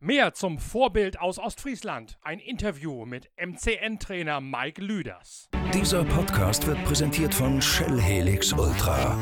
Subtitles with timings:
[0.00, 2.18] Mehr zum Vorbild aus Ostfriesland.
[2.22, 5.48] Ein Interview mit MCN-Trainer Mike Lüders.
[5.74, 9.18] Dieser Podcast wird präsentiert von Shell Helix Ultra.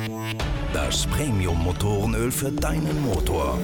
[0.72, 3.58] Das Premium-Motorenöl für deinen Motor.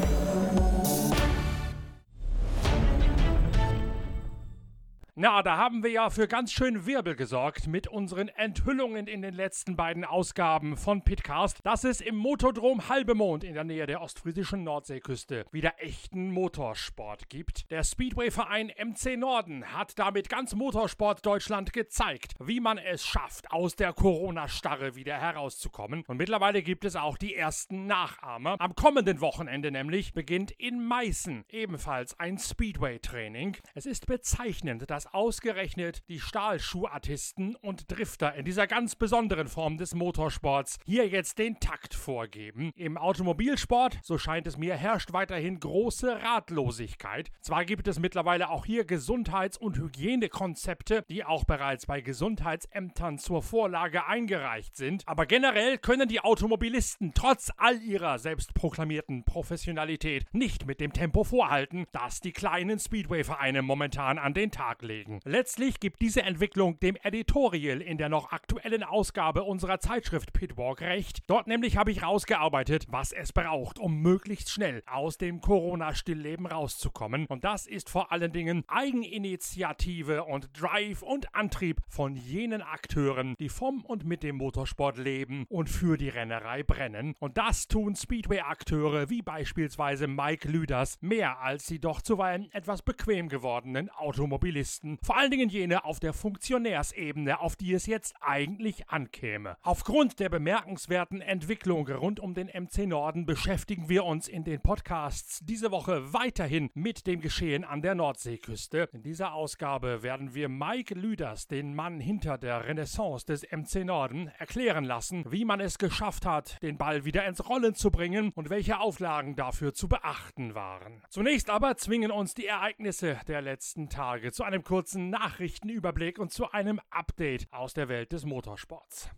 [5.14, 9.34] Na, da haben wir ja für ganz schön Wirbel gesorgt mit unseren Enthüllungen in den
[9.34, 14.64] letzten beiden Ausgaben von Pitcast, dass es im Motodrom Halbemond in der Nähe der ostfriesischen
[14.64, 17.70] Nordseeküste wieder echten Motorsport gibt.
[17.70, 23.76] Der Speedway-Verein MC Norden hat damit ganz Motorsport Deutschland gezeigt, wie man es schafft, aus
[23.76, 26.04] der Corona-Starre wieder herauszukommen.
[26.06, 28.56] Und mittlerweile gibt es auch die ersten Nachahmer.
[28.58, 33.58] Am kommenden Wochenende nämlich beginnt in Meißen ebenfalls ein Speedway-Training.
[33.74, 39.76] Es ist bezeichnend, dass dass ausgerechnet die Stahlschuhartisten und Drifter in dieser ganz besonderen Form
[39.76, 42.72] des Motorsports hier jetzt den Takt vorgeben.
[42.76, 47.30] Im Automobilsport, so scheint es mir, herrscht weiterhin große Ratlosigkeit.
[47.40, 53.42] Zwar gibt es mittlerweile auch hier Gesundheits- und Hygienekonzepte, die auch bereits bei Gesundheitsämtern zur
[53.42, 60.80] Vorlage eingereicht sind, aber generell können die Automobilisten trotz all ihrer selbstproklamierten Professionalität nicht mit
[60.80, 65.20] dem Tempo vorhalten, das die kleinen Speedway-Vereine momentan an den Tag legen legen.
[65.24, 71.22] Letztlich gibt diese Entwicklung dem Editorial in der noch aktuellen Ausgabe unserer Zeitschrift Pitwalk recht.
[71.26, 77.26] Dort nämlich habe ich rausgearbeitet, was es braucht, um möglichst schnell aus dem Corona-Stillleben rauszukommen.
[77.26, 83.48] Und das ist vor allen Dingen Eigeninitiative und Drive und Antrieb von jenen Akteuren, die
[83.48, 87.14] vom und mit dem Motorsport leben und für die Rennerei brennen.
[87.18, 93.28] Und das tun Speedway-Akteure wie beispielsweise Mike Lüders mehr als die doch zuweilen etwas bequem
[93.28, 94.81] gewordenen Automobilisten.
[94.82, 99.56] Journalisten, vor allen Dingen jene auf der Funktionärsebene, auf die es jetzt eigentlich ankäme.
[99.62, 105.40] Aufgrund der bemerkenswerten Entwicklung rund um den MC Norden beschäftigen wir uns in den Podcasts
[105.44, 108.88] diese Woche weiterhin mit dem Geschehen an der Nordseeküste.
[108.92, 114.30] In dieser Ausgabe werden wir Mike Lüders, den Mann hinter der Renaissance des MC Norden,
[114.38, 118.50] erklären lassen, wie man es geschafft hat, den Ball wieder ins Rollen zu bringen und
[118.50, 121.02] welche Auflagen dafür zu beachten waren.
[121.08, 126.50] Zunächst aber zwingen uns die Ereignisse der letzten Tage zu einem kurzen Nachrichtenüberblick und zu
[126.50, 129.10] einem Update aus der Welt des Motorsports.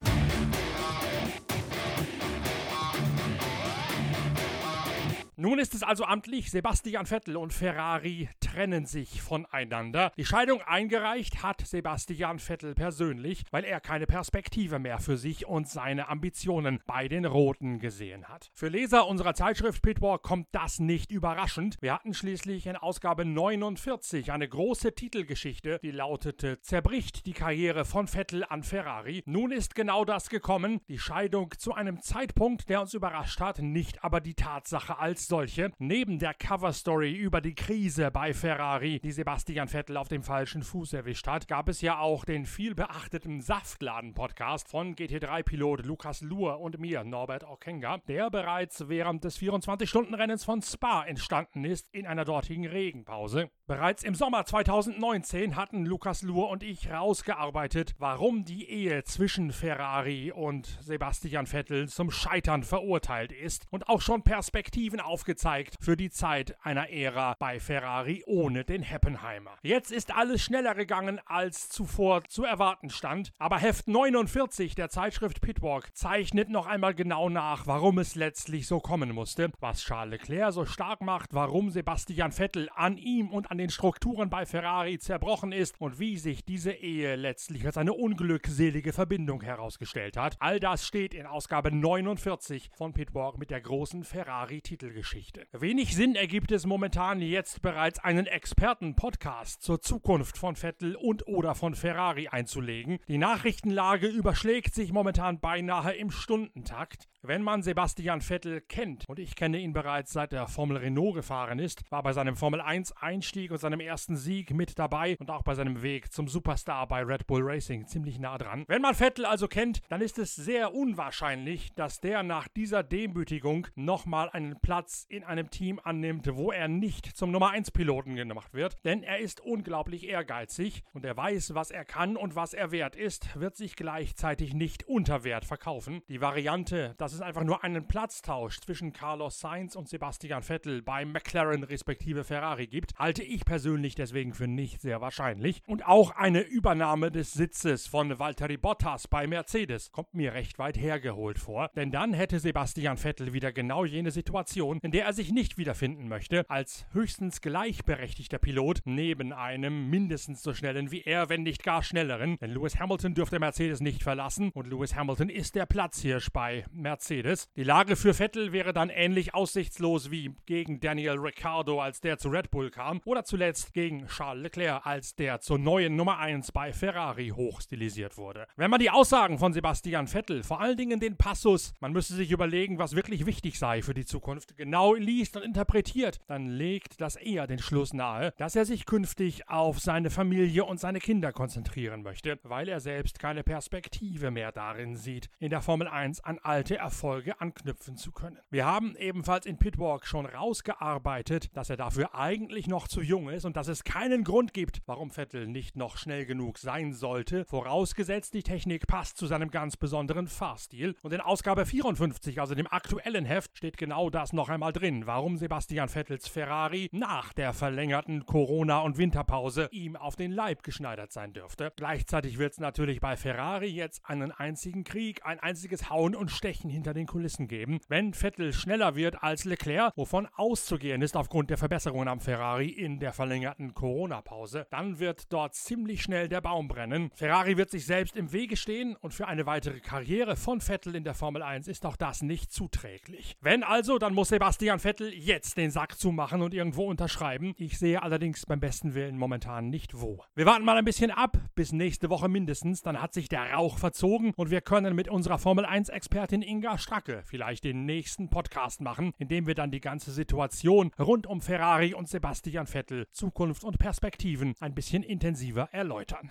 [5.44, 10.10] Nun ist es also amtlich, Sebastian Vettel und Ferrari trennen sich voneinander.
[10.16, 15.68] Die Scheidung eingereicht hat Sebastian Vettel persönlich, weil er keine Perspektive mehr für sich und
[15.68, 18.50] seine Ambitionen bei den Roten gesehen hat.
[18.54, 21.76] Für Leser unserer Zeitschrift Pitwalk kommt das nicht überraschend.
[21.82, 28.08] Wir hatten schließlich in Ausgabe 49 eine große Titelgeschichte, die lautete Zerbricht die Karriere von
[28.08, 29.22] Vettel an Ferrari.
[29.26, 34.02] Nun ist genau das gekommen, die Scheidung zu einem Zeitpunkt, der uns überrascht hat, nicht
[34.02, 35.72] aber die Tatsache als solche.
[35.80, 40.92] Neben der Coverstory über die Krise bei Ferrari, die Sebastian Vettel auf dem falschen Fuß
[40.92, 46.78] erwischt hat, gab es ja auch den viel beachteten Saftladen-Podcast von GT3-Pilot Lukas Luhr und
[46.78, 52.68] mir, Norbert Okenga, der bereits während des 24-Stunden-Rennens von Spa entstanden ist in einer dortigen
[52.68, 53.50] Regenpause.
[53.66, 60.30] Bereits im Sommer 2019 hatten Lukas Luhr und ich rausgearbeitet, warum die Ehe zwischen Ferrari
[60.30, 66.58] und Sebastian Vettel zum Scheitern verurteilt ist und auch schon Perspektiven aufgezeigt für die Zeit
[66.62, 69.56] einer Ära bei Ferrari ohne den Heppenheimer.
[69.62, 75.40] Jetzt ist alles schneller gegangen als zuvor zu erwarten stand, aber Heft 49 der Zeitschrift
[75.40, 80.52] Pitwalk zeichnet noch einmal genau nach, warum es letztlich so kommen musste, was Charles Leclerc
[80.52, 84.98] so stark macht, warum Sebastian Vettel an ihm und an an den Strukturen bei Ferrari
[84.98, 90.34] zerbrochen ist und wie sich diese Ehe letztlich als eine unglückselige Verbindung herausgestellt hat.
[90.40, 95.46] All das steht in Ausgabe 49 von Pitwalk mit der großen Ferrari-Titelgeschichte.
[95.52, 101.54] Wenig Sinn ergibt es momentan jetzt bereits einen Experten-Podcast zur Zukunft von Vettel und oder
[101.54, 102.98] von Ferrari einzulegen.
[103.06, 107.08] Die Nachrichtenlage überschlägt sich momentan beinahe im Stundentakt.
[107.26, 111.58] Wenn man Sebastian Vettel kennt, und ich kenne ihn bereits seit der Formel Renault gefahren
[111.58, 115.42] ist, war bei seinem Formel 1 Einstieg und seinem ersten Sieg mit dabei und auch
[115.42, 118.64] bei seinem Weg zum Superstar bei Red Bull Racing ziemlich nah dran.
[118.68, 123.66] Wenn man Vettel also kennt, dann ist es sehr unwahrscheinlich, dass der nach dieser Demütigung
[123.74, 128.54] nochmal einen Platz in einem Team annimmt, wo er nicht zum Nummer 1 Piloten gemacht
[128.54, 132.70] wird, denn er ist unglaublich ehrgeizig und er weiß, was er kann und was er
[132.70, 136.02] wert ist, wird sich gleichzeitig nicht unter Wert verkaufen.
[136.08, 141.04] Die Variante, dass es einfach nur einen Platztausch zwischen Carlos Sainz und Sebastian Vettel bei
[141.04, 145.62] McLaren respektive Ferrari gibt, halte ich persönlich deswegen für nicht sehr wahrscheinlich.
[145.66, 150.76] Und auch eine Übernahme des Sitzes von Valtteri Bottas bei Mercedes kommt mir recht weit
[150.76, 155.32] hergeholt vor, denn dann hätte Sebastian Vettel wieder genau jene Situation, in der er sich
[155.32, 161.42] nicht wiederfinden möchte, als höchstens gleichberechtigter Pilot neben einem mindestens so schnellen wie er, wenn
[161.42, 162.36] nicht gar schnelleren.
[162.38, 167.48] Denn Lewis Hamilton dürfte Mercedes nicht verlassen und Lewis Hamilton ist der Platzhirsch bei Mercedes.
[167.56, 172.28] Die Lage für Vettel wäre dann ähnlich aussichtslos wie gegen Daniel Ricciardo, als der zu
[172.28, 176.72] Red Bull kam, oder zuletzt gegen Charles Leclerc, als der zur neuen Nummer 1 bei
[176.72, 178.46] Ferrari hochstilisiert wurde.
[178.56, 182.30] Wenn man die Aussagen von Sebastian Vettel, vor allen Dingen den Passus, man müsse sich
[182.30, 187.16] überlegen, was wirklich wichtig sei für die Zukunft, genau liest und interpretiert, dann legt das
[187.16, 192.02] eher den Schluss nahe, dass er sich künftig auf seine Familie und seine Kinder konzentrieren
[192.02, 196.76] möchte, weil er selbst keine Perspektive mehr darin sieht, in der Formel 1 an alte
[196.76, 198.38] Erfolge anknüpfen zu können.
[198.50, 203.44] Wir haben ebenfalls in Pitwalk schon rausgearbeitet, dass er dafür eigentlich noch zu jung ist
[203.44, 208.34] und dass es keinen Grund gibt, warum Vettel nicht noch schnell genug sein sollte, vorausgesetzt
[208.34, 210.96] die Technik passt zu seinem ganz besonderen Fahrstil.
[211.02, 215.36] Und in Ausgabe 54, also dem aktuellen Heft, steht genau das noch einmal drin, warum
[215.36, 221.32] Sebastian Vettels Ferrari nach der verlängerten Corona- und Winterpause ihm auf den Leib geschneidert sein
[221.32, 221.72] dürfte.
[221.76, 226.68] Gleichzeitig wird es natürlich bei Ferrari jetzt einen einzigen Krieg, ein einziges Hauen und Stechen
[226.68, 227.78] hinter den Kulissen geben.
[227.88, 232.98] Wenn Vettel schneller wird als Leclerc, wovon auszugehen ist aufgrund der Verbesserungen am Ferrari in
[233.04, 237.10] der verlängerten Corona-Pause, dann wird dort ziemlich schnell der Baum brennen.
[237.14, 241.04] Ferrari wird sich selbst im Wege stehen und für eine weitere Karriere von Vettel in
[241.04, 243.36] der Formel 1 ist auch das nicht zuträglich.
[243.42, 247.52] Wenn also, dann muss Sebastian Vettel jetzt den Sack zumachen und irgendwo unterschreiben.
[247.58, 250.24] Ich sehe allerdings beim besten Willen momentan nicht wo.
[250.34, 253.76] Wir warten mal ein bisschen ab, bis nächste Woche mindestens, dann hat sich der Rauch
[253.76, 258.80] verzogen und wir können mit unserer Formel 1 Expertin Inga Stracke vielleicht den nächsten Podcast
[258.80, 263.64] machen, in dem wir dann die ganze Situation rund um Ferrari und Sebastian Vettel, Zukunft
[263.64, 266.30] und Perspektiven ein bisschen intensiver erläutern.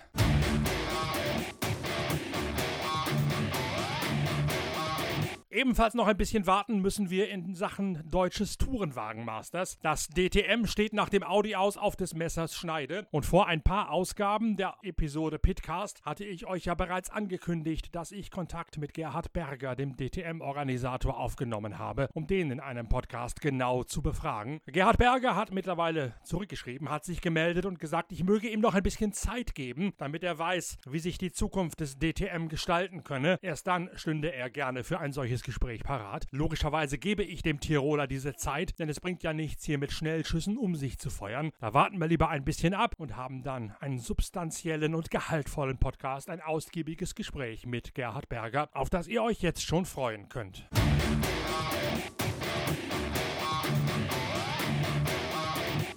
[5.54, 9.78] Ebenfalls noch ein bisschen warten müssen wir in Sachen deutsches Tourenwagenmasters.
[9.84, 13.06] Das DTM steht nach dem Audi aus auf des Messers Schneide.
[13.12, 18.12] Und vor ein paar Ausgaben der Episode Pitcast hatte ich euch ja bereits angekündigt, dass
[18.12, 23.84] ich Kontakt mit Gerhard Berger, dem DTM-Organisator, aufgenommen habe, um den in einem Podcast genau
[23.84, 24.60] zu befragen.
[24.66, 28.82] Gerhard Berger hat mittlerweile zurückgeschrieben, hat sich gemeldet und gesagt, ich möge ihm noch ein
[28.82, 33.38] bisschen Zeit geben, damit er weiß, wie sich die Zukunft des DTM gestalten könne.
[33.44, 36.26] Erst dann stünde er gerne für ein solches Gespräch parat.
[36.32, 40.58] Logischerweise gebe ich dem Tiroler diese Zeit, denn es bringt ja nichts, hier mit Schnellschüssen
[40.58, 41.52] um sich zu feuern.
[41.60, 46.30] Da warten wir lieber ein bisschen ab und haben dann einen substanziellen und gehaltvollen Podcast,
[46.30, 50.68] ein ausgiebiges Gespräch mit Gerhard Berger, auf das ihr euch jetzt schon freuen könnt.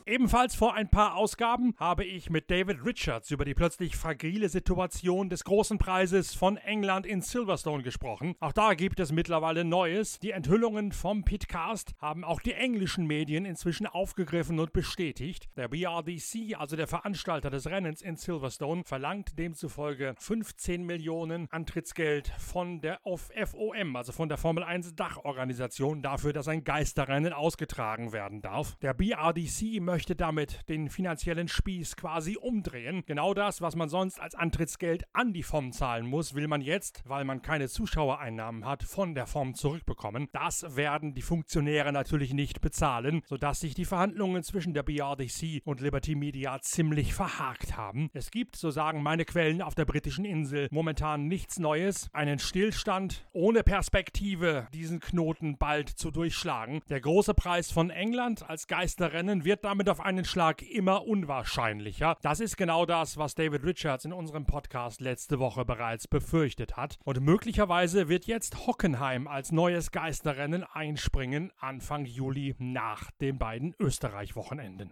[0.09, 5.29] Ebenfalls vor ein paar Ausgaben habe ich mit David Richards über die plötzlich fragile Situation
[5.29, 8.37] des großen Preises von England in Silverstone gesprochen.
[8.39, 10.21] Auch da gibt es mittlerweile Neues.
[10.21, 15.49] Die Enthüllungen vom Pitcast haben auch die englischen Medien inzwischen aufgegriffen und bestätigt.
[15.57, 22.81] Der BRDC, also der Veranstalter des Rennens in Silverstone, verlangt demzufolge 15 Millionen Antrittsgeld von
[22.81, 28.77] der FOM, also von der Formel 1 Dachorganisation, dafür, dass ein Geisterrennen ausgetragen werden darf.
[28.83, 33.03] Der BRDC möchte möchte damit den finanziellen Spieß quasi umdrehen.
[33.07, 37.03] Genau das, was man sonst als Antrittsgeld an die FOM zahlen muss, will man jetzt,
[37.07, 40.29] weil man keine Zuschauereinnahmen hat, von der FOM zurückbekommen.
[40.33, 45.81] Das werden die Funktionäre natürlich nicht bezahlen, sodass sich die Verhandlungen zwischen der BRDC und
[45.81, 48.11] Liberty Media ziemlich verhakt haben.
[48.13, 53.27] Es gibt, so sagen meine Quellen auf der britischen Insel, momentan nichts Neues, einen Stillstand
[53.33, 56.83] ohne Perspektive, diesen Knoten bald zu durchschlagen.
[56.91, 62.17] Der große Preis von England als Geisterrennen wird damit auf einen Schlag immer unwahrscheinlicher.
[62.23, 66.99] Das ist genau das, was David Richards in unserem Podcast letzte Woche bereits befürchtet hat.
[67.05, 74.91] Und möglicherweise wird jetzt Hockenheim als neues Geisterrennen einspringen Anfang Juli nach den beiden Österreich-Wochenenden.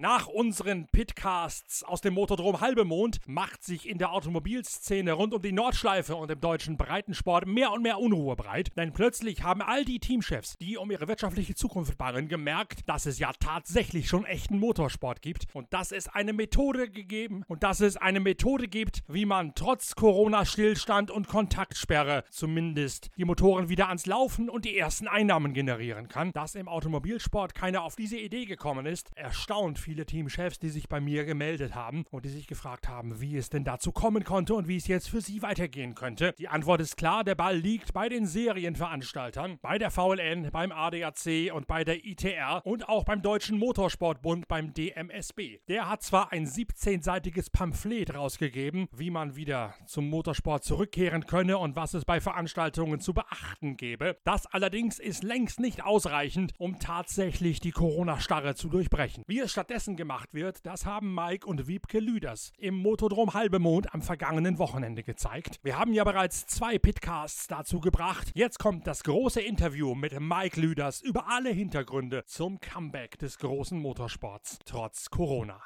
[0.00, 5.52] Nach unseren Pitcasts aus dem Motordrom Halbemond macht sich in der Automobilszene rund um die
[5.52, 9.98] Nordschleife und im deutschen Breitensport mehr und mehr Unruhe breit, denn plötzlich haben all die
[9.98, 15.20] Teamchefs, die um ihre wirtschaftliche Zukunft bangen, gemerkt, dass es ja tatsächlich schon echten Motorsport
[15.20, 19.54] gibt und dass es eine Methode gegeben und dass es eine Methode gibt, wie man
[19.54, 26.08] trotz Corona-Stillstand und Kontaktsperre zumindest die Motoren wieder ans Laufen und die ersten Einnahmen generieren
[26.08, 26.32] kann.
[26.32, 30.88] Dass im Automobilsport keiner auf diese Idee gekommen ist, erstaunt viele viele Teamchefs, die sich
[30.88, 34.54] bei mir gemeldet haben und die sich gefragt haben, wie es denn dazu kommen konnte
[34.54, 36.32] und wie es jetzt für sie weitergehen könnte.
[36.38, 41.52] Die Antwort ist klar, der Ball liegt bei den Serienveranstaltern, bei der VLN, beim ADAC
[41.52, 45.58] und bei der ITR und auch beim Deutschen Motorsportbund, beim DMSB.
[45.66, 51.74] Der hat zwar ein 17-seitiges Pamphlet rausgegeben, wie man wieder zum Motorsport zurückkehren könne und
[51.74, 54.18] was es bei Veranstaltungen zu beachten gäbe.
[54.22, 59.24] Das allerdings ist längst nicht ausreichend, um tatsächlich die Corona-Starre zu durchbrechen.
[59.26, 64.02] Wie es stattdessen gemacht wird, das haben Mike und Wiebke Lüders im Motodrom Halbemond am
[64.02, 65.58] vergangenen Wochenende gezeigt.
[65.62, 68.30] Wir haben ja bereits zwei Pitcasts dazu gebracht.
[68.34, 73.78] Jetzt kommt das große Interview mit Mike Lüders über alle Hintergründe zum Comeback des großen
[73.80, 75.64] Motorsports trotz Corona.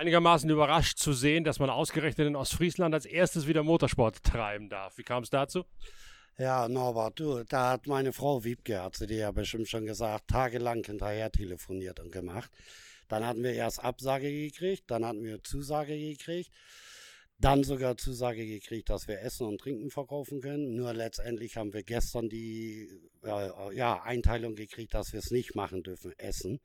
[0.00, 4.96] einigermaßen überrascht zu sehen, dass man ausgerechnet in Ostfriesland als erstes wieder Motorsport treiben darf.
[4.96, 5.66] Wie kam es dazu?
[6.40, 10.28] Ja, Norbert, du, da hat meine Frau Wiebke, hat sie dir ja bestimmt schon gesagt,
[10.28, 12.50] tagelang hinterher telefoniert und gemacht.
[13.08, 16.50] Dann hatten wir erst Absage gekriegt, dann hatten wir Zusage gekriegt,
[17.36, 20.76] dann sogar Zusage gekriegt, dass wir Essen und Trinken verkaufen können.
[20.76, 22.88] Nur letztendlich haben wir gestern die
[23.22, 26.58] äh, ja, Einteilung gekriegt, dass wir es nicht machen dürfen, Essen.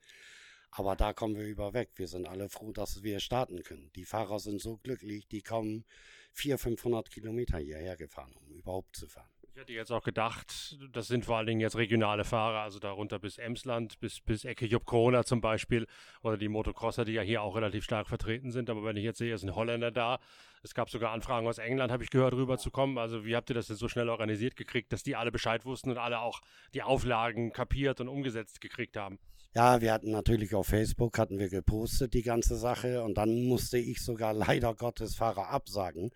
[0.70, 1.90] Aber da kommen wir über weg.
[1.96, 3.90] Wir sind alle froh, dass wir starten können.
[3.94, 5.84] Die Fahrer sind so glücklich, die kommen
[6.32, 9.35] 400, 500 Kilometer hierher gefahren, um überhaupt zu fahren.
[9.56, 13.18] Ich hätte jetzt auch gedacht, das sind vor allen Dingen jetzt regionale Fahrer, also darunter
[13.18, 15.86] bis Emsland, bis, bis Ecke Jupp Corona zum Beispiel
[16.20, 18.68] oder die Motocrosser, die ja hier auch relativ stark vertreten sind.
[18.68, 20.18] Aber wenn ich jetzt sehe, es sind Holländer da.
[20.62, 22.98] Es gab sogar Anfragen aus England, habe ich gehört, rüberzukommen.
[22.98, 25.90] Also wie habt ihr das denn so schnell organisiert gekriegt, dass die alle Bescheid wussten
[25.90, 26.42] und alle auch
[26.74, 29.18] die Auflagen kapiert und umgesetzt gekriegt haben?
[29.56, 33.78] Ja, wir hatten natürlich auf Facebook, hatten wir gepostet die ganze Sache und dann musste
[33.78, 36.10] ich sogar leider Gottes Fahrer absagen,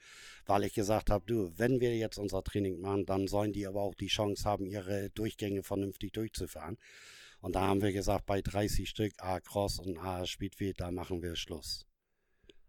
[0.44, 3.80] weil ich gesagt habe, du, wenn wir jetzt unser Training machen, dann sollen die aber
[3.80, 6.76] auch die Chance haben, ihre Durchgänge vernünftig durchzufahren.
[7.40, 11.22] Und da haben wir gesagt, bei 30 Stück A Cross und A Speedway, da machen
[11.22, 11.86] wir Schluss.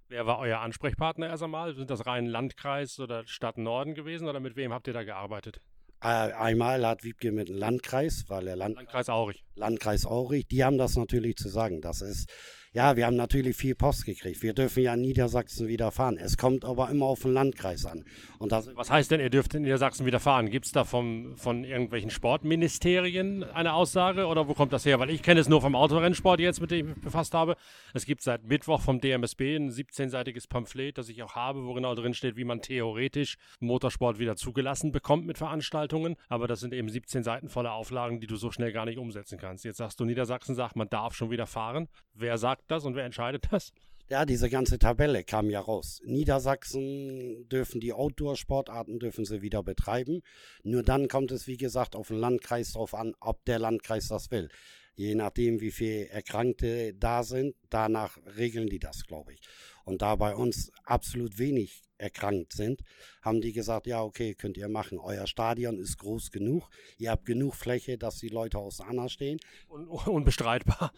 [0.07, 1.75] Wer war euer Ansprechpartner erst einmal?
[1.75, 5.59] Sind das rein Landkreis oder Stadt Norden gewesen oder mit wem habt ihr da gearbeitet?
[6.03, 9.43] Äh, einmal hat Wiebke mit dem Landkreis, weil der Land Landkreis Aurich.
[9.55, 11.81] Landkreis Aurich, die haben das natürlich zu sagen.
[11.81, 12.27] Das ist
[12.73, 14.41] ja, wir haben natürlich viel Post gekriegt.
[14.41, 16.17] Wir dürfen ja in Niedersachsen wieder fahren.
[16.17, 18.05] Es kommt aber immer auf den Landkreis an.
[18.39, 20.49] Und das Was heißt denn, ihr dürft in Niedersachsen wieder fahren?
[20.49, 25.01] Gibt es da vom, von irgendwelchen Sportministerien eine Aussage oder wo kommt das her?
[25.01, 27.57] Weil ich kenne es nur vom Autorennsport jetzt, mit dem ich mich befasst habe.
[27.93, 31.93] Es gibt seit Mittwoch vom DMSB ein 17-seitiges Pamphlet, das ich auch habe, wo genau
[31.93, 36.15] drin steht, wie man theoretisch Motorsport wieder zugelassen bekommt mit Veranstaltungen.
[36.29, 39.37] Aber das sind eben 17 Seiten voller Auflagen, die du so schnell gar nicht umsetzen
[39.37, 39.65] kannst.
[39.65, 41.89] Jetzt sagst du, Niedersachsen sagt, man darf schon wieder fahren.
[42.13, 43.73] Wer sagt sagt das und wer entscheidet das?
[44.09, 46.01] Ja, diese ganze Tabelle kam ja raus.
[46.03, 50.21] Niedersachsen dürfen die Outdoor-Sportarten dürfen sie wieder betreiben.
[50.63, 54.29] Nur dann kommt es, wie gesagt, auf den Landkreis drauf an, ob der Landkreis das
[54.29, 54.49] will.
[54.95, 59.39] Je nachdem, wie viele Erkrankte da sind, danach regeln die das, glaube ich.
[59.85, 62.81] Und da bei uns absolut wenig erkrankt sind,
[63.21, 64.99] haben die gesagt, ja, okay, könnt ihr machen.
[64.99, 66.67] Euer Stadion ist groß genug.
[66.97, 69.39] Ihr habt genug Fläche, dass die Leute auseinander stehen.
[69.69, 70.91] Un unbestreitbar.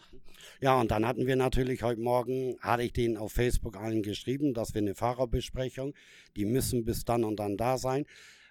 [0.60, 4.54] Ja, und dann hatten wir natürlich heute Morgen, hatte ich denen auf Facebook allen geschrieben,
[4.54, 5.94] dass wir eine Fahrerbesprechung,
[6.36, 8.06] die müssen bis dann und dann da sein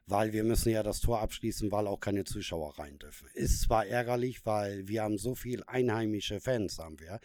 [0.05, 3.27] weil wir müssen ja das Tor abschließen, weil auch keine Zuschauer rein dürfen.
[3.33, 7.19] Ist zwar ärgerlich, weil wir haben so viel einheimische Fans, haben wir,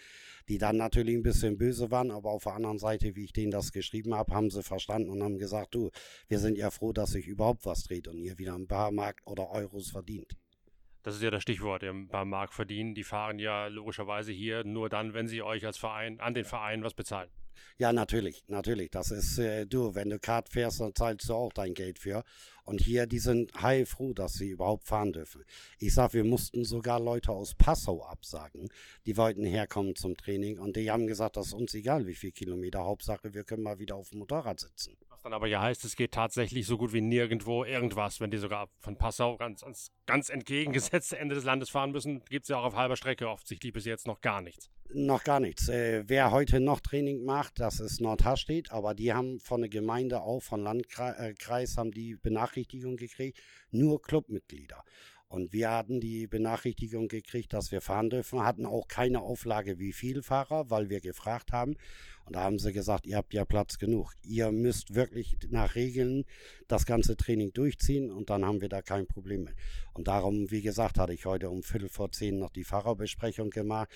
[0.48, 3.50] die dann natürlich ein bisschen böse waren, aber auf der anderen Seite, wie ich denen
[3.50, 5.90] das geschrieben habe, haben sie verstanden und haben gesagt, du,
[6.28, 9.20] wir sind ja froh, dass sich überhaupt was dreht und ihr wieder ein paar Mark
[9.24, 10.36] oder Euros verdient.
[11.02, 12.94] Das ist ja das Stichwort, beim Mark verdienen.
[12.94, 16.82] Die fahren ja logischerweise hier nur dann, wenn sie euch als Verein, an den Verein
[16.82, 17.30] was bezahlen.
[17.78, 18.90] Ja, natürlich, natürlich.
[18.90, 22.24] Das ist äh, du, wenn du Kart fährst, dann zahlst du auch dein Geld für.
[22.64, 25.44] Und hier, die sind heilfroh, dass sie überhaupt fahren dürfen.
[25.78, 28.68] Ich sag, wir mussten sogar Leute aus Passau absagen,
[29.06, 32.32] die wollten herkommen zum Training und die haben gesagt, das ist uns egal, wie viel
[32.32, 32.84] Kilometer.
[32.84, 34.96] Hauptsache, wir können mal wieder auf dem Motorrad sitzen.
[35.28, 38.18] Dann aber ja heißt, es geht tatsächlich so gut wie nirgendwo irgendwas.
[38.18, 42.44] Wenn die sogar von Passau ganz ans ganz entgegengesetzte Ende des Landes fahren müssen, gibt
[42.44, 44.70] es ja auch auf halber Strecke offensichtlich bis jetzt noch gar nichts.
[44.88, 45.68] Noch gar nichts.
[45.68, 50.22] Äh, wer heute noch Training macht, das ist Nordhastedt, aber die haben von der Gemeinde
[50.22, 53.38] auch, von Landkreis, haben die Benachrichtigung gekriegt,
[53.70, 54.82] nur Clubmitglieder.
[55.28, 59.92] Und wir hatten die Benachrichtigung gekriegt, dass wir fahren dürfen, hatten auch keine Auflage, wie
[59.92, 61.76] viele Fahrer, weil wir gefragt haben.
[62.24, 64.14] Und da haben sie gesagt, ihr habt ja Platz genug.
[64.22, 66.24] Ihr müsst wirklich nach Regeln
[66.66, 69.54] das ganze Training durchziehen und dann haben wir da kein Problem mehr.
[69.92, 73.90] Und darum, wie gesagt, hatte ich heute um Viertel vor zehn noch die Fahrerbesprechung gemacht.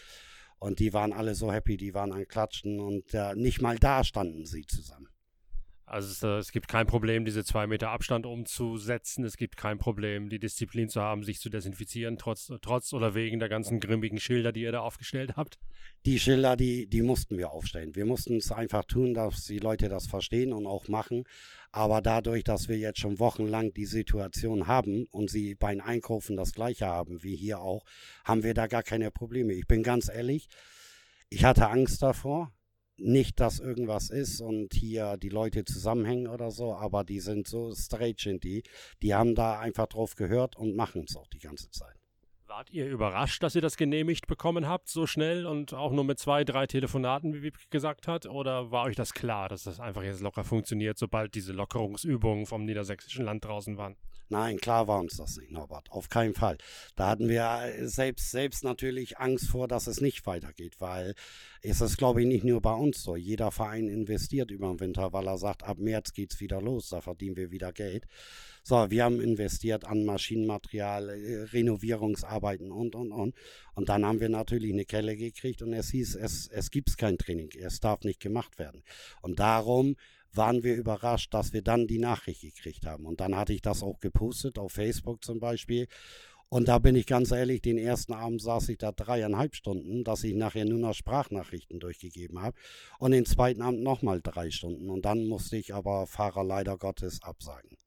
[0.58, 4.04] Und die waren alle so happy, die waren an Klatschen und äh, nicht mal da
[4.04, 5.08] standen sie zusammen.
[5.92, 9.26] Also es, äh, es, gibt kein Problem, diese zwei Meter Abstand umzusetzen.
[9.26, 13.40] Es gibt kein Problem, die Disziplin zu haben, sich zu desinfizieren, trotz, trotz oder wegen
[13.40, 15.58] der ganzen grimmigen Schilder, die ihr da aufgestellt habt.
[16.06, 17.94] Die Schilder, die, die mussten wir aufstellen.
[17.94, 21.24] Wir mussten es einfach tun, dass die Leute das verstehen und auch machen.
[21.72, 26.54] Aber dadurch, dass wir jetzt schon wochenlang die Situation haben und sie beim Einkaufen das
[26.54, 27.84] gleiche haben wie hier auch,
[28.24, 29.52] haben wir da gar keine Probleme.
[29.52, 30.48] Ich bin ganz ehrlich,
[31.28, 32.50] ich hatte Angst davor
[32.96, 37.72] nicht, dass irgendwas ist und hier die Leute zusammenhängen oder so, aber die sind so
[37.74, 38.62] straight sind die.
[39.02, 41.96] Die haben da einfach drauf gehört und machen es auch die ganze Zeit.
[42.46, 46.18] Wart ihr überrascht, dass ihr das genehmigt bekommen habt, so schnell und auch nur mit
[46.18, 48.26] zwei, drei Telefonaten, wie Wiebke gesagt hat?
[48.26, 52.66] Oder war euch das klar, dass das einfach jetzt locker funktioniert, sobald diese Lockerungsübungen vom
[52.66, 53.96] niedersächsischen Land draußen waren?
[54.32, 55.90] Nein, klar war uns das nicht, Norbert.
[55.90, 56.56] Auf keinen Fall.
[56.96, 61.14] Da hatten wir selbst, selbst natürlich Angst vor, dass es nicht weitergeht, weil
[61.60, 63.14] es ist, glaube ich, nicht nur bei uns so.
[63.14, 66.88] Jeder Verein investiert über den Winter, weil er sagt, ab März geht es wieder los,
[66.88, 68.06] da verdienen wir wieder Geld.
[68.62, 73.34] So, wir haben investiert an Maschinenmaterial, äh, Renovierungsarbeiten und, und, und.
[73.74, 77.18] Und dann haben wir natürlich eine Kelle gekriegt und es hieß, es, es gibt kein
[77.18, 78.82] Training, es darf nicht gemacht werden.
[79.20, 79.96] Und darum
[80.36, 83.06] waren wir überrascht, dass wir dann die Nachricht gekriegt haben.
[83.06, 85.88] Und dann hatte ich das auch gepostet, auf Facebook zum Beispiel.
[86.48, 90.22] Und da bin ich ganz ehrlich, den ersten Abend saß ich da dreieinhalb Stunden, dass
[90.22, 92.56] ich nachher nur noch Sprachnachrichten durchgegeben habe.
[92.98, 94.90] Und den zweiten Abend nochmal drei Stunden.
[94.90, 97.78] Und dann musste ich aber Fahrer leider Gottes absagen.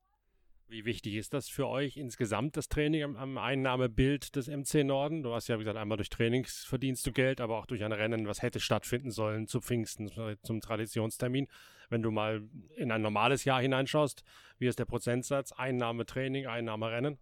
[0.67, 5.21] Wie wichtig ist das für euch insgesamt, das Training am, Einnahmebild des MC Norden?
[5.21, 7.91] Du hast ja, wie gesagt, einmal durch Trainings verdienst du Geld, aber auch durch ein
[7.91, 10.09] Rennen, was hätte stattfinden sollen zu Pfingsten,
[10.41, 11.47] zum Traditionstermin.
[11.89, 12.41] Wenn du mal
[12.75, 14.23] in ein normales Jahr hineinschaust,
[14.57, 15.51] wie ist der Prozentsatz?
[15.51, 17.19] Einnahme Training, Einnahme Rennen?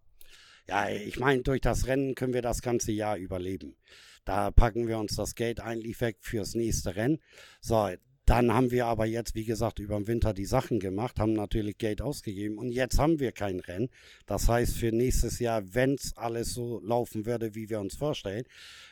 [0.70, 3.76] Ja, ich meine, durch das Rennen können wir das ganze Jahr überleben.
[4.24, 7.20] Da packen wir uns das Geld eigentlich weg fürs nächste Rennen.
[7.60, 7.90] So,
[8.26, 11.78] dann haben wir aber jetzt, wie gesagt, über den Winter die Sachen gemacht, haben natürlich
[11.78, 13.90] Geld ausgegeben und jetzt haben wir kein Rennen.
[14.26, 18.46] Das heißt, für nächstes Jahr, wenn es alles so laufen würde, wie wir uns vorstellen,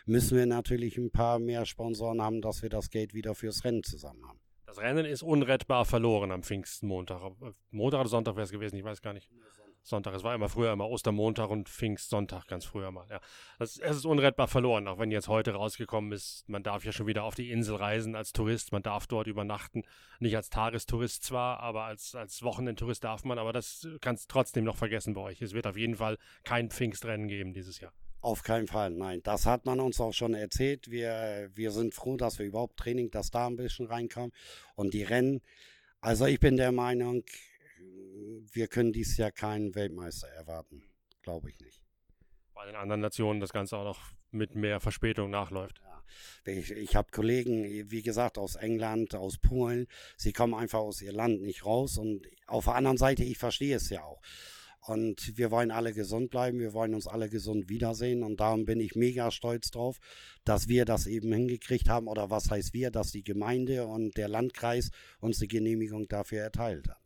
[0.05, 3.83] müssen wir natürlich ein paar mehr Sponsoren haben, dass wir das Geld wieder fürs Rennen
[3.83, 4.39] zusammen haben.
[4.65, 7.33] Das Rennen ist unrettbar verloren am Pfingstmontag.
[7.71, 9.29] Montag oder Sonntag wäre es gewesen, ich weiß gar nicht.
[9.83, 10.13] Sonntag.
[10.13, 13.07] Es war immer früher immer Ostermontag und Pfingstsonntag ganz früher mal.
[13.09, 13.19] Ja.
[13.57, 17.07] Das, es ist unrettbar verloren, auch wenn jetzt heute rausgekommen ist, man darf ja schon
[17.07, 19.83] wieder auf die Insel reisen als Tourist, man darf dort übernachten.
[20.19, 24.77] Nicht als Tagestourist zwar, aber als, als Wochenendtourist darf man, aber das kannst trotzdem noch
[24.77, 25.41] vergessen bei euch.
[25.41, 27.93] Es wird auf jeden Fall kein Pfingstrennen geben dieses Jahr.
[28.21, 29.21] Auf keinen Fall, nein.
[29.23, 30.91] Das hat man uns auch schon erzählt.
[30.91, 34.31] Wir, wir sind froh, dass wir überhaupt Training, dass da ein bisschen reinkommen.
[34.75, 35.41] Und die Rennen,
[36.01, 37.23] also ich bin der Meinung,
[38.51, 40.83] wir können dieses Jahr keinen Weltmeister erwarten.
[41.21, 41.83] Glaube ich nicht.
[42.53, 43.99] Bei den anderen Nationen das Ganze auch noch
[44.31, 45.81] mit mehr Verspätung nachläuft.
[45.83, 46.51] Ja.
[46.51, 49.87] Ich, ich habe Kollegen, wie gesagt, aus England, aus Polen.
[50.17, 51.97] Sie kommen einfach aus ihr Land nicht raus.
[51.97, 54.21] Und auf der anderen Seite, ich verstehe es ja auch.
[54.83, 58.23] Und wir wollen alle gesund bleiben, wir wollen uns alle gesund wiedersehen.
[58.23, 59.99] Und darum bin ich mega stolz drauf,
[60.43, 62.07] dass wir das eben hingekriegt haben.
[62.07, 66.89] Oder was heißt wir, dass die Gemeinde und der Landkreis uns die Genehmigung dafür erteilt
[66.89, 67.00] haben.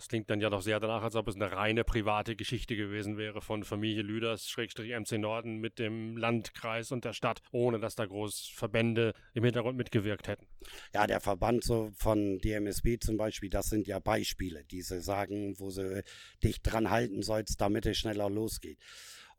[0.00, 3.18] Das klingt dann ja doch sehr danach, als ob es eine reine private Geschichte gewesen
[3.18, 7.96] wäre von Familie Lüders, Schrägstrich MC Norden mit dem Landkreis und der Stadt, ohne dass
[7.96, 10.46] da groß Verbände im Hintergrund mitgewirkt hätten.
[10.94, 15.58] Ja, der Verband so von DMSB zum Beispiel, das sind ja Beispiele, die sie sagen,
[15.58, 16.02] wo sie
[16.42, 18.78] dich dran halten sollst, damit es schneller losgeht.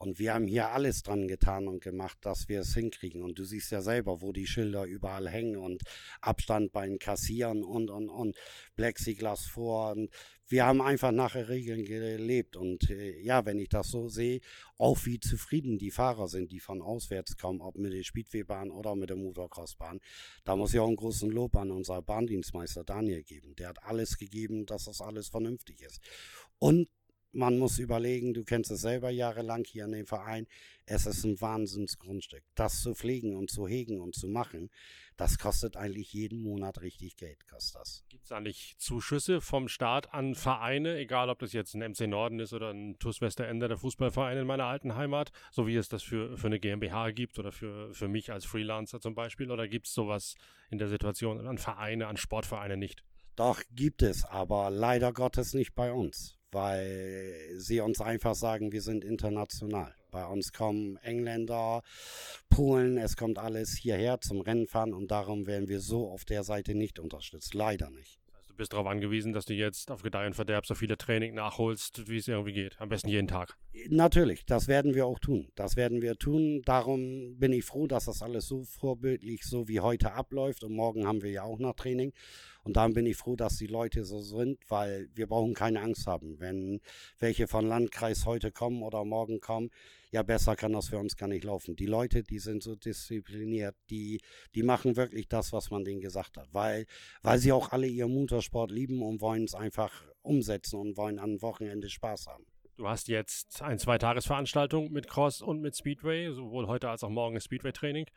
[0.02, 3.22] Und wir haben hier alles dran getan und gemacht, dass wir es hinkriegen.
[3.22, 5.84] Und du siehst ja selber, wo die Schilder überall hängen und
[6.22, 8.36] Abstand beim Kassieren und, und, und
[8.76, 9.92] Plexiglas vor.
[9.92, 10.10] Und
[10.52, 12.56] wir haben einfach nach Regeln gelebt.
[12.56, 14.42] Und äh, ja, wenn ich das so sehe,
[14.78, 18.96] auch wie zufrieden die Fahrer sind, die von auswärts kommen, ob mit der Speedwaybahn oder
[18.96, 20.00] mit der Motocrossbahn,
[20.44, 23.56] da muss ich auch einen großen Lob an unser Bahndienstmeister Daniel geben.
[23.56, 26.02] Der hat alles gegeben, dass das alles vernünftig ist.
[26.60, 26.90] Und
[27.34, 30.48] man muss überlegen, du kennst es selber jahrelang hier in dem Verein,
[30.86, 32.44] es ist ein Wahnsinnsgrundstück.
[32.56, 34.70] Das zu pflegen und zu hegen und zu machen,
[35.16, 38.04] das kostet eigentlich jeden Monat richtig Geld, kostet das.
[38.10, 42.40] Gibt es eigentlich Zuschüsse vom Staat an Vereine, egal ob das jetzt ein MC Norden
[42.40, 46.04] ist oder ein TuS Westerende, der Fußballverein in meiner alten Heimat, so wie es das
[46.04, 49.88] für, für eine GmbH gibt oder für, für mich als Freelancer zum Beispiel, oder gibt
[49.88, 50.36] es sowas
[50.70, 53.04] in der Situation an Vereine, an Sportvereine nicht?
[53.36, 58.82] Doch, gibt es, aber leider Gottes nicht bei uns weil sie uns einfach sagen, wir
[58.82, 59.94] sind international.
[60.12, 61.82] Bei uns kommen Engländer,
[62.50, 66.76] Polen, es kommt alles hierher zum Rennfahren und darum werden wir so auf der Seite
[66.76, 67.54] nicht unterstützt.
[67.54, 68.20] Leider nicht.
[68.50, 72.10] Du bist darauf angewiesen, dass du jetzt auf Gedeih und Verderb so viele Training nachholst,
[72.10, 72.80] wie es irgendwie geht.
[72.82, 73.56] Am besten jeden Tag.
[73.88, 75.48] Natürlich, das werden wir auch tun.
[75.56, 76.62] Das werden wir tun.
[76.66, 80.66] Darum bin ich froh, dass das alles so vorbildlich, so wie heute abläuft.
[80.66, 82.12] Und morgen haben wir ja auch noch Training.
[82.64, 86.06] Und dann bin ich froh, dass die Leute so sind, weil wir brauchen keine Angst
[86.06, 86.40] haben.
[86.40, 86.80] Wenn
[87.20, 89.72] welche von Landkreis heute kommen oder morgen kommen,
[90.12, 91.76] ja, besser kann das für uns gar nicht laufen.
[91.76, 94.22] Die Leute, die sind so diszipliniert, die,
[94.54, 96.86] die machen wirklich das, was man denen gesagt hat, weil,
[97.24, 101.42] weil sie auch alle ihren Motorsport lieben und wollen es einfach umsetzen und wollen am
[101.42, 102.46] Wochenende Spaß haben.
[102.78, 107.40] Du hast jetzt ein Zweitagesveranstaltung mit Cross und mit Speedway, sowohl heute als auch morgen
[107.40, 108.08] Speedway-Training.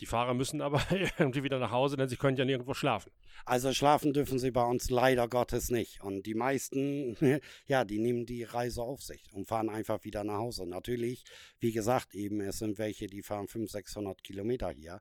[0.00, 0.82] Die Fahrer müssen aber
[1.18, 3.12] irgendwie wieder nach Hause, denn sie können ja nirgendwo schlafen.
[3.44, 6.02] Also schlafen dürfen sie bei uns leider Gottes nicht.
[6.02, 7.16] Und die meisten,
[7.66, 10.66] ja, die nehmen die Reise auf sich und fahren einfach wieder nach Hause.
[10.66, 11.24] Natürlich,
[11.58, 15.00] wie gesagt, eben, es sind welche, die fahren 500, 600 Kilometer hier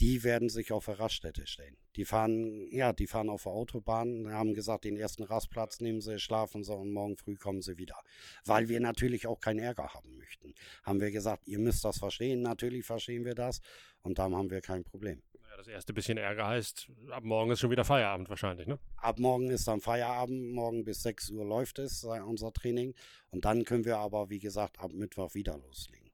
[0.00, 1.76] die werden sich auf der Raststätte stellen.
[1.96, 6.18] Die fahren, ja, die fahren auf der Autobahn, haben gesagt, den ersten Rastplatz nehmen sie,
[6.18, 7.96] schlafen sie und morgen früh kommen sie wieder.
[8.44, 10.54] Weil wir natürlich auch keinen Ärger haben möchten.
[10.82, 13.60] Haben wir gesagt, ihr müsst das verstehen, natürlich verstehen wir das
[14.02, 15.22] und dann haben wir kein Problem.
[15.48, 18.78] Ja, das erste bisschen Ärger heißt, ab morgen ist schon wieder Feierabend wahrscheinlich, ne?
[18.96, 22.94] Ab morgen ist dann Feierabend, morgen bis 6 Uhr läuft es, äh, unser Training.
[23.30, 26.05] Und dann können wir aber, wie gesagt, ab Mittwoch wieder loslegen.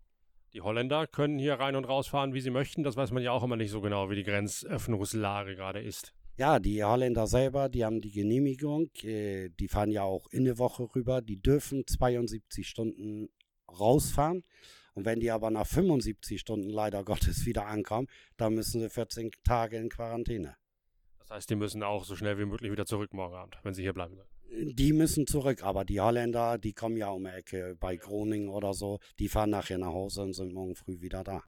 [0.54, 2.82] Die Holländer können hier rein und rausfahren, wie sie möchten.
[2.82, 6.12] Das weiß man ja auch immer nicht so genau, wie die Grenzöffnungslage gerade ist.
[6.36, 8.90] Ja, die Holländer selber, die haben die Genehmigung.
[9.02, 11.22] Äh, die fahren ja auch in eine Woche rüber.
[11.22, 13.30] Die dürfen 72 Stunden
[13.68, 14.44] rausfahren.
[14.94, 19.30] Und wenn die aber nach 75 Stunden leider Gottes wieder ankommen, dann müssen sie 14
[19.44, 20.56] Tage in Quarantäne.
[21.18, 23.82] Das heißt, die müssen auch so schnell wie möglich wieder zurück morgen Abend, wenn sie
[23.82, 24.28] hier bleiben sollen.
[24.54, 28.74] Die müssen zurück, aber die Holländer, die kommen ja um die Ecke bei Groningen oder
[28.74, 28.98] so.
[29.18, 31.42] Die fahren nachher nach Hause und sind morgen früh wieder da.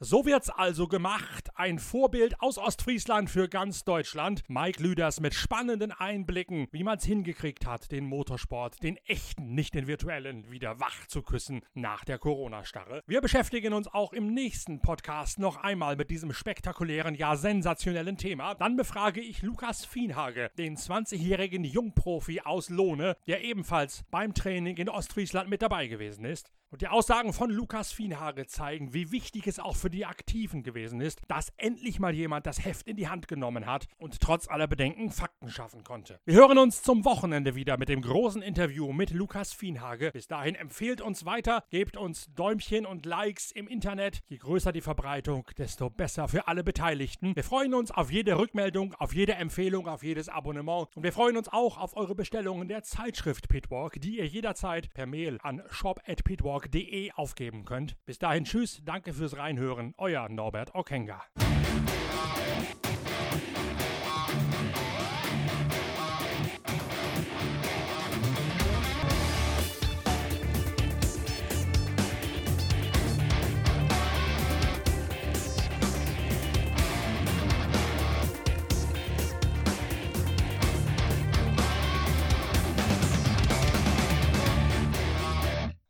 [0.00, 1.47] So wird's also gemacht.
[1.60, 4.44] Ein Vorbild aus Ostfriesland für ganz Deutschland.
[4.46, 9.88] Mike Lüders mit spannenden Einblicken, wie man's hingekriegt hat, den Motorsport, den echten, nicht den
[9.88, 13.02] virtuellen, wieder wach zu küssen nach der Corona-Starre.
[13.08, 18.54] Wir beschäftigen uns auch im nächsten Podcast noch einmal mit diesem spektakulären, ja sensationellen Thema.
[18.54, 24.88] Dann befrage ich Lukas Fienhage, den 20-jährigen Jungprofi aus Lohne, der ebenfalls beim Training in
[24.88, 26.52] Ostfriesland mit dabei gewesen ist.
[26.70, 31.00] Und die Aussagen von Lukas Fienhage zeigen, wie wichtig es auch für die Aktiven gewesen
[31.00, 34.66] ist, dass endlich mal jemand das Heft in die Hand genommen hat und trotz aller
[34.66, 36.20] Bedenken Fakten schaffen konnte.
[36.26, 40.10] Wir hören uns zum Wochenende wieder mit dem großen Interview mit Lukas Fienhage.
[40.12, 44.20] Bis dahin empfehlt uns weiter, gebt uns Däumchen und Likes im Internet.
[44.26, 47.34] Je größer die Verbreitung, desto besser für alle Beteiligten.
[47.34, 51.38] Wir freuen uns auf jede Rückmeldung, auf jede Empfehlung, auf jedes Abonnement und wir freuen
[51.38, 56.57] uns auch auf eure Bestellungen der Zeitschrift Pitwalk, die ihr jederzeit per Mail an shop@pitwalk
[56.58, 57.96] talk.de aufgeben könnt.
[58.04, 61.22] Bis dahin, tschüss, danke fürs Reinhören, euer Norbert Okenga.